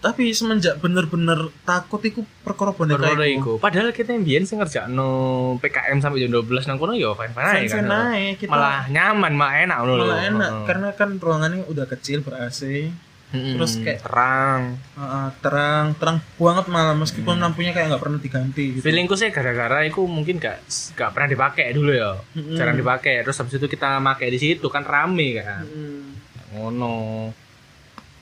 [0.00, 3.52] tapi semenjak bener-bener takut iku perkara boneka iku iku.
[3.56, 5.10] Padahal kita yang biyen sing ngerjakno
[5.56, 8.08] PKM sampai jam 12 nang kono ya fine-fine aja Fine-fine kan.
[8.34, 10.04] kita- Malah nyaman, malah enak ngono lho.
[10.06, 10.64] malah enak Heeh.
[10.64, 12.88] karena kan ruangannya udah kecil ber AC
[13.30, 13.54] Mm-mm.
[13.54, 14.62] terus kayak- terang.
[14.92, 19.84] Heeh, terang terang banget malah meskipun lampunya kayak nggak pernah diganti gitu Feelingku sih gara-gara
[19.84, 22.18] itu mungkin gak gak pernah dipakai dulu ya.
[22.34, 22.56] Mm-mm.
[22.56, 23.20] Jarang dipakai.
[23.20, 25.62] Terus habis itu kita pakai di situ kan rame kan.
[25.62, 26.10] Hmm.
[26.50, 26.96] Ngono.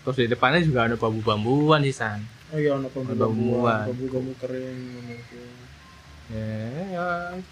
[0.09, 2.25] Terus di depannya juga ada bambu-bambuan sih san.
[2.49, 3.93] oh iya anak bambu Bambuan.
[3.93, 4.81] bambu bambu kering.
[6.33, 6.49] Ya,
[6.89, 7.07] ya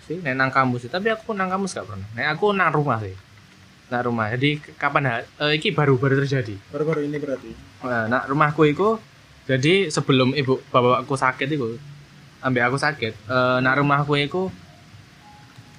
[0.09, 0.25] sih.
[0.25, 0.91] Nek nang kampus sih.
[0.93, 2.09] Tapi aku nang kampus gak pernah.
[2.17, 3.13] Nek aku nang rumah sih.
[3.93, 4.33] Nang rumah.
[4.33, 6.57] Jadi kapan eh, iki baru-baru terjadi.
[6.73, 7.53] baru-baru ini berarti
[7.85, 8.97] Nah, nak rumahku itu
[9.47, 11.77] jadi sebelum ibu bapakku sakit itu
[12.43, 14.51] ambek aku sakit eh nak rumahku itu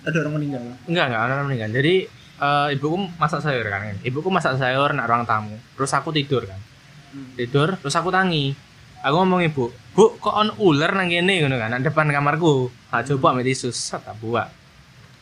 [0.07, 1.95] ada orang meninggal enggak enggak orang meninggal jadi
[2.41, 3.97] eh, ibuku masak sayur kan.
[4.01, 5.55] Ibuku masak sayur nak ruang tamu.
[5.77, 6.59] Terus aku tidur kan.
[7.07, 7.33] Hmm.
[7.39, 8.53] tidur terus aku tangi.
[9.05, 11.41] Aku ngomong ibu bu kok on ular nang kene?
[11.41, 12.69] Ngono kan nang depan kamarku.
[12.89, 14.49] Tak coba ambek tisu tak buat.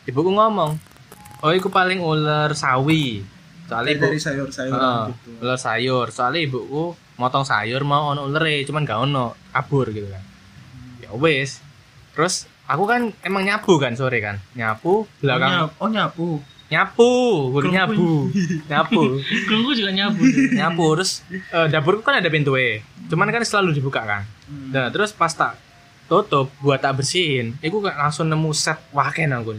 [0.08, 0.76] Ibuku ngomong
[1.44, 3.22] oh iku paling ular sawi.
[3.66, 5.30] Soalnya ibu dari sayur-sayur Heeh, gitu.
[5.42, 6.06] ular sayur.
[6.14, 10.22] Soalnya ibuku motong sayur mau ono ulere, cuman gak ono, kabur gitu kan.
[11.02, 11.64] Ya wes.
[12.14, 14.38] Terus aku kan emang nyabu kan sore kan.
[14.54, 16.26] Nyabu oh, belakang nyap, oh nyapu
[16.66, 17.10] nyapu,
[17.52, 17.70] Kelompoy.
[17.70, 18.08] nyabu.
[18.66, 19.02] nyapu.
[19.46, 20.22] Kelungku juga nyabu.
[20.52, 22.82] nyapu terus eh, dapurku kan ada pintu e.
[23.06, 24.22] Cuman kan selalu dibuka kan.
[24.44, 24.70] Hmm.
[24.70, 25.54] Nah, terus pas tak
[26.06, 29.50] tutup buat tak bersihin, iku kayak langsung nemu set waken aku.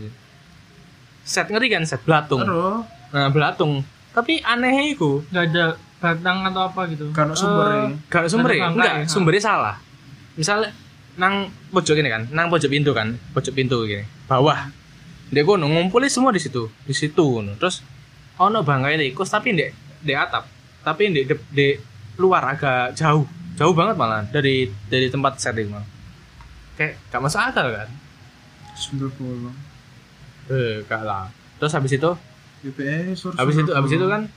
[1.22, 2.40] Set ngeri kan set belatung.
[2.40, 3.88] Aduh, Nah, belatung.
[4.12, 5.66] Tapi aneh iku, Gak ada
[5.98, 7.08] batang atau apa gitu.
[7.12, 9.08] kan sumber Eh, Gak ada sumbernya, Ada bangkai, enggak, ha.
[9.08, 9.76] sumbernya salah.
[10.34, 10.70] Misalnya
[11.16, 11.34] nang
[11.70, 14.68] pojok ini kan, nang pojok pintu kan, pojok pintu gini, bawah.
[15.28, 17.56] Dia kono ngumpulin semua di situ, di situ ngono.
[17.60, 17.84] Terus
[18.40, 19.68] ono bangkai tikus tapi di
[20.00, 20.46] di atap,
[20.86, 21.68] tapi di, di, di
[22.22, 23.26] luar agak jauh,
[23.60, 25.88] jauh banget malah dari dari tempat setting malah.
[26.78, 27.90] Kayak gak masuk akal kan?
[28.78, 29.50] sumber puluh
[30.48, 31.28] Eh, gak lah.
[31.58, 32.12] Terus habis itu,
[32.62, 34.30] BPS habis itu, habis itu kan,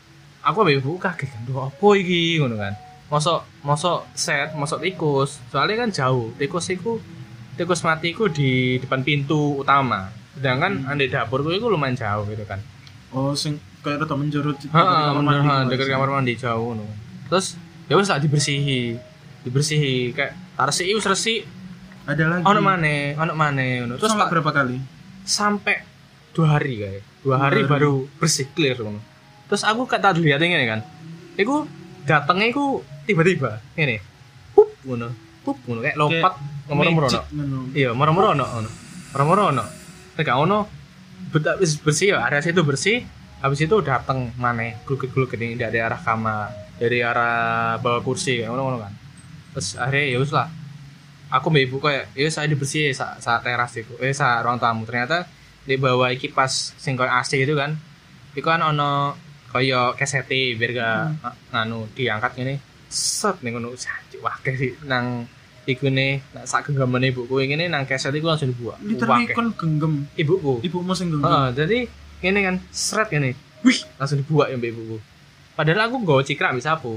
[0.42, 2.74] aku ambil buka kaget kan, "Duh, apa iki ngono kan.
[3.12, 5.38] Mosok mosok set, mosok tikus.
[5.52, 6.30] Soalnya kan jauh.
[6.38, 6.98] Tikus iku
[7.58, 10.08] tikus mati iku di depan pintu utama.
[10.40, 10.96] Sedangkan Hmm.
[10.96, 12.56] di dapurku itu lumayan jauh gitu kan.
[13.10, 16.86] oh sing kayak rada menjerut di Heeh, kamar mandi, ha, dekat kamar mandi jauh ngono.
[17.26, 18.94] Terus ya wis tak dibersihi.
[19.40, 21.42] Dibersihi kayak tarsih wis resik.
[22.02, 23.94] ada lagi Ono maneh, ono maneh ngono.
[23.96, 24.76] Terus sampai berapa kali
[25.22, 25.76] sampai
[26.30, 27.72] dua hari kayak dua hari Dua hari.
[27.76, 29.00] baru bersih clear ngono.
[29.44, 30.80] terus aku kata tadi lihat ini kan
[31.34, 31.66] iku
[32.02, 33.98] datangnya iku tiba-tiba ini
[34.52, 35.10] pup ngono
[35.42, 36.32] pup ngono kayak lompat
[36.64, 37.58] ono Magic, ngono.
[37.74, 38.70] iya moro-moro ono ono
[39.10, 39.64] moro-moro ono
[40.16, 40.66] nek gak ono
[41.84, 43.04] bersih ya area situ bersih
[43.40, 48.78] habis itu datang mana gulung-gulung ini dari arah kamar dari arah bawah kursi kayak ngono-ngono
[48.84, 48.92] kan
[49.56, 50.48] terus akhirnya ya lah
[51.30, 54.82] aku mbak ibu kayak ya saya dibersih saat, saat teras itu eh saat ruang tamu
[54.84, 55.24] ternyata
[55.64, 57.76] di bawah kipas sing koyo AC gitu kan
[58.34, 59.14] itu kan ono
[59.52, 61.34] koyo kesete biar gak Hmm.
[61.52, 62.54] nganu diangkat ini
[62.90, 63.76] set nih ngono
[64.24, 65.26] wah kayak nang
[65.68, 70.08] iku nih nak sak genggaman ibuku ini nang keset iku langsung dibuat literally kon genggam.
[70.16, 70.64] Ibuku.
[70.64, 71.28] Ibumu sing genggam.
[71.28, 71.78] Heeh, jadi
[72.24, 73.78] ini kan seret ini wih.
[74.00, 74.96] Langsung dibuat ya mbak ibuku.
[75.52, 76.94] Padahal aku gak cikrak ambil sapu.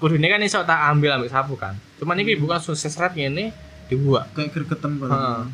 [0.00, 1.76] Kudune kan iso tak ambil ambil sapu kan.
[2.00, 3.52] Cuman ini ibu langsung seret ini
[3.90, 5.00] dibuat kayak gregetan Heeh.
[5.02, 5.50] banget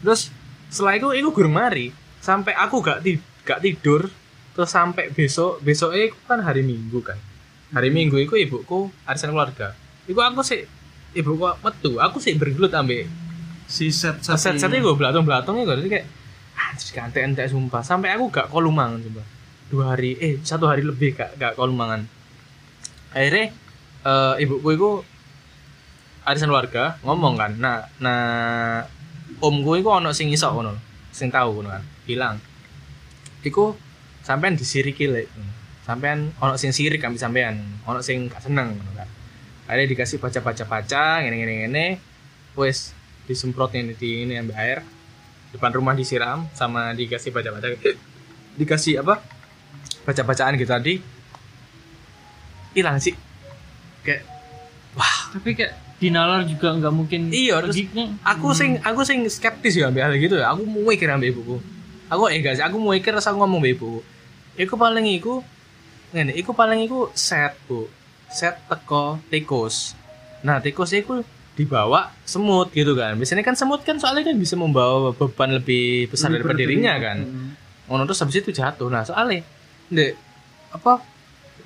[0.00, 0.32] terus
[0.72, 1.92] setelah itu itu gurung mari.
[2.20, 4.10] Sampai aku gak ti gak tidur
[4.50, 7.16] terus sampai besok besoknya itu kan hari minggu kan.
[7.70, 9.78] Hari minggu itu ibuku arisan keluarga.
[10.10, 10.66] Itu aku sih
[11.16, 11.98] ibuku metu?
[11.98, 13.06] Aku sih bergelut ambil
[13.70, 16.06] si set set set itu gue belatung belatungnya gue jadi kayak
[16.58, 17.82] anjir gak ente ente sumpah.
[17.86, 19.22] Sampai aku gak kolumangan coba
[19.70, 22.06] dua hari eh satu hari lebih gak gak kolumangan.
[23.14, 23.54] Akhirnya
[24.06, 24.90] eh, ibuku itu
[26.24, 28.20] arisan warga ngomong kan nah nah
[29.40, 30.76] omku itu ono sing iso ngono
[31.10, 32.36] sing tahu ngono kan bilang
[33.40, 33.72] iku
[34.20, 35.26] sampean disiriki lek
[35.82, 39.08] sampean ono sing sirik kami sampean ono sing gak seneng ngono kan
[39.70, 41.86] akhirnya dikasih baca baca baca ngene ngene ngene
[42.58, 42.90] wes
[43.30, 44.82] disemprot ini di ini ambil air.
[45.54, 47.70] Depan rumah disiram sama dikasih baca baca
[48.58, 49.22] dikasih apa?
[50.02, 50.94] Baca bacaan gitu tadi.
[52.74, 53.14] Hilang sih.
[54.02, 54.26] Kayak
[55.30, 57.30] Tapi kayak dinalar juga nggak mungkin.
[57.30, 58.10] Iya, terus pergi.
[58.26, 60.50] aku sing aku sing skeptis ya ambil hal gitu ya.
[60.50, 61.56] Aku mau mikir ambil ibuku.
[62.10, 64.00] Aku eh sih aku mau mikir terus aku ngomong ambil ibuku.
[64.58, 65.46] Iku paling iku
[66.10, 67.86] ngene iku paling iku set bu
[68.30, 69.98] set teko tikus.
[70.46, 71.26] Nah tikus iku
[71.58, 73.18] dibawa semut gitu kan.
[73.18, 77.18] Biasanya kan semut kan soalnya kan bisa membawa beban lebih besar Lebih daripada dirinya kan.
[77.26, 77.50] Mm.
[77.90, 78.86] ngono terus habis itu jatuh.
[78.86, 79.42] Nah soalnya
[79.90, 80.14] di
[80.70, 81.02] apa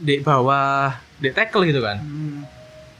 [0.00, 2.00] di bawah di tackle gitu kan.
[2.00, 2.40] Mm.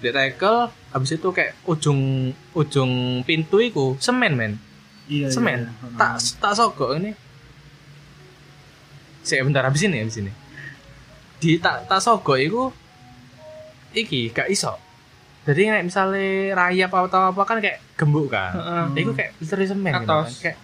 [0.04, 4.52] di tackle habis itu kayak ujung ujung pintu itu semen men.
[5.08, 5.68] Iya, semen.
[5.68, 5.96] iya.
[5.96, 7.16] tak tak sogok ini.
[9.24, 10.32] Saya bentar habis ini habis ini.
[11.40, 12.68] Di tak tak sogok itu
[13.96, 14.74] iki gak iso.
[15.44, 18.56] Jadi kayak misalnya rayap atau apa kan kayak gembuk kan.
[18.56, 19.04] Heeh.
[19.04, 20.32] itu kayak literally semen gitu kan.
[20.40, 20.56] Kayak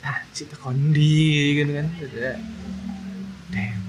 [0.00, 1.86] ah cik kondi gitu kan.
[3.50, 3.80] Damn.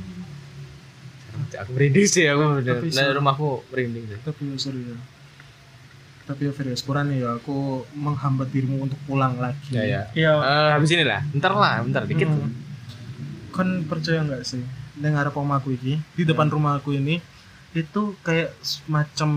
[1.52, 4.20] Aku merinding sih aku bener Tapi nah, rumahku merinding sih.
[4.24, 4.98] Tapi ya ya
[6.22, 9.76] tapi ya ya sepurane ya aku menghambat dirimu untuk pulang lagi.
[9.76, 10.02] Ya ya.
[10.16, 10.32] Iya.
[10.40, 11.20] Eh, habis ini lah.
[11.28, 12.30] Bentar lah bentar dikit.
[12.32, 12.72] Hmm.
[13.52, 14.64] kan percaya nggak sih?
[14.96, 17.20] Dengar apa aku ini di depan rumahku ini
[17.72, 19.32] itu kayak semacam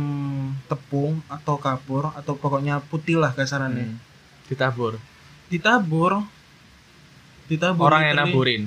[0.67, 3.87] tepung atau kapur atau pokoknya putih lah kasarannya.
[3.89, 3.99] Hmm.
[4.45, 5.01] ditabur.
[5.49, 6.21] Ditabur.
[7.47, 8.63] Ditabur orang yang naburin.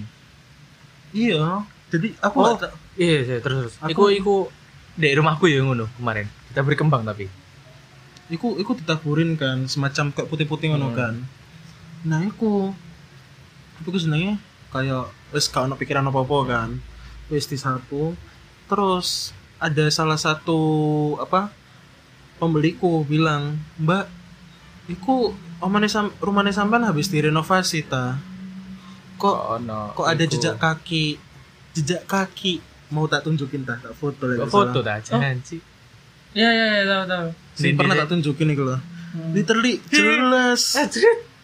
[1.12, 1.62] Iya.
[1.88, 2.44] Jadi aku Oh.
[2.48, 3.74] nggak ta- iya iya terus terus.
[3.80, 4.36] Aku- iku
[4.94, 6.26] di rumahku ya ngono kemarin.
[6.48, 7.30] Kita beri kembang tapi.
[8.28, 10.98] Iku iku ditaburin kan semacam kayak putih-putih ngono Hmm.
[10.98, 11.14] kan.
[12.04, 12.74] Nah iku
[13.80, 16.70] iku senengnya kayak wis gak ono pikiran apa-apa kan.
[17.28, 18.18] Wis disapu
[18.66, 20.60] terus ada salah satu
[21.18, 21.50] apa
[22.38, 24.06] pembeliku bilang mbak
[24.88, 28.22] iku omane sam rumahnya sampean habis direnovasi ta?
[29.18, 31.18] Kok no kok ada jejak kaki
[31.74, 32.62] jejak kaki?
[32.94, 35.60] Mau tak tunjukin ta tak foto lagi foto dah janji
[36.38, 37.28] Iya iya iya tahu tahu.
[37.58, 38.80] Sing Di- pernah tak tunjukin iku loh.
[39.34, 40.78] Literally jelas.
[40.78, 40.86] Eh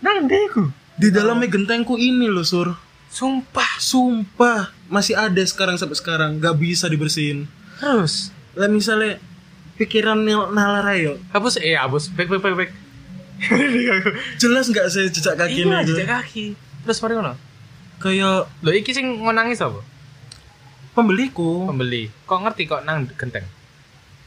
[0.04, 2.70] nang deku di dalamnya gentengku ini loh sur.
[3.10, 3.78] Sumpah.
[3.82, 4.74] Sumpah.
[4.90, 6.38] Masih ada sekarang sampai sekarang.
[6.38, 7.46] Gak bisa dibersihin
[7.80, 8.30] terus?
[8.54, 9.18] Lah misalnya
[9.78, 11.58] pikiran nalar ayo hapus?
[11.62, 12.14] Eh hapus.
[12.14, 12.72] Back back back back
[14.42, 16.56] jelas nggak saya jejak kaki iya jejak kaki.
[16.86, 17.34] Terus mari ngono?
[18.00, 19.82] Kayak lo iki sing ngonangis apa?
[20.94, 21.66] Pembeliku.
[21.68, 22.08] Pembeli.
[22.30, 23.44] Kok ngerti kok nang genteng?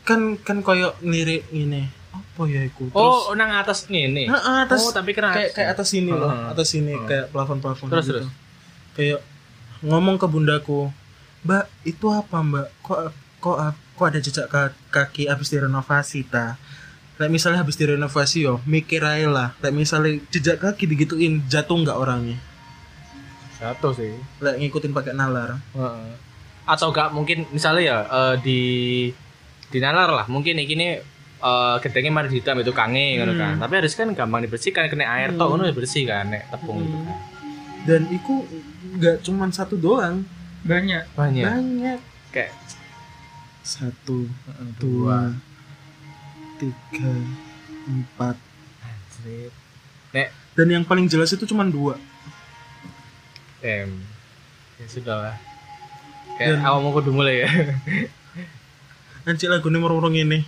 [0.03, 2.91] Kan kan kayak ngelirik ini apa ya iku?
[2.91, 4.29] Terus oh nang atas ngene?
[4.29, 6.29] Nah, atas oh tapi kena kayak kayak atas sini loh.
[6.29, 6.53] Heeh.
[6.53, 7.07] atas sini Heeh.
[7.09, 8.21] kayak plafon plafon Terus, gitu.
[8.21, 8.29] terus.
[8.97, 9.21] kayak
[9.85, 10.89] ngomong ke bundaku
[11.47, 12.67] mbak itu apa mbak?
[12.83, 12.99] Kok
[13.47, 13.59] kok
[13.95, 16.59] kok ada jejak ka- kaki habis direnovasi ta?
[17.15, 19.49] Kayak misalnya habis direnovasi yo mikir aja lah.
[19.63, 22.37] Kayak misalnya jejak kaki digituin jatuh nggak orangnya?
[23.57, 24.13] Satu sih.
[24.37, 25.63] Kayak ngikutin pakai nalar.
[25.73, 26.27] Heeh.
[26.67, 28.61] atau gak mungkin misalnya ya eh, di
[29.71, 30.27] di nalar lah.
[30.27, 30.99] Mungkin iki ini
[31.37, 33.55] eh gentengnya mari hitam itu kange ngono kan.
[33.63, 37.17] Tapi harus kan gampang dibersihkan kena air tok ngono bersih kan nek tepung gitu kan.
[37.87, 38.43] Dan itu
[38.99, 40.27] nggak cuman satu doang.
[40.67, 41.15] Banyak.
[41.15, 41.47] banyak.
[41.47, 41.99] Banyak.
[42.35, 42.51] Kayak
[43.67, 44.31] satu
[44.79, 45.35] dua
[46.63, 47.13] tiga
[47.91, 48.39] empat.
[48.87, 49.51] Anjir.
[50.15, 50.31] nek.
[50.55, 51.99] Dan yang paling jelas itu cuman dua.
[53.67, 53.91] Em
[54.77, 55.37] ya sudah lah
[56.37, 57.51] kayak awal mau kudu mulai ya.
[59.27, 60.47] Nanti lagu ini merurung ini.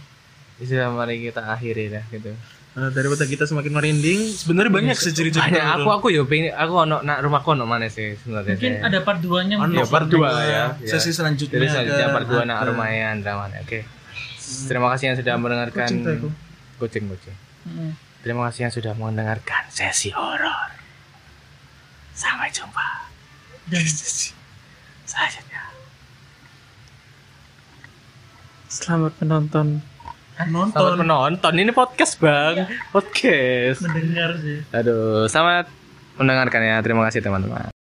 [0.62, 2.30] Sudah mari kita akhiri dah gitu
[2.78, 6.78] Nah, daripada kita semakin merinding sebenarnya banyak sih ciri-ciri banyak aku aku yo pengen aku
[6.78, 8.86] ono nak rumahku ono mana sih sebenarnya Mungkin saya.
[8.86, 9.78] ada part 2-nya Ono mungkin.
[9.78, 10.64] Ya, part dua lah ya.
[10.86, 12.66] sesi selanjutnya Jadi selanjutnya part 2 nak ada.
[12.68, 13.50] rumahnya Andraman.
[13.58, 13.82] Oke.
[14.64, 16.30] Terima kasih yang sudah mendengarkan Kucing.
[16.78, 17.36] Kucing kucing.
[17.64, 17.92] Mm.
[18.18, 20.70] Terima kasih yang sudah mendengarkan sesi horor.
[22.12, 23.10] Sampai jumpa
[23.66, 24.30] Dan di sesi
[25.02, 25.62] selanjutnya.
[28.68, 29.66] selamat menonton
[30.46, 31.52] nonton Selamat menonton.
[31.58, 32.70] Ini podcast, Bang.
[32.94, 33.82] Podcast.
[33.82, 34.62] mendengar sih.
[34.70, 35.66] Aduh, selamat
[36.14, 36.76] mendengarkan ya.
[36.78, 37.77] Terima kasih teman-teman.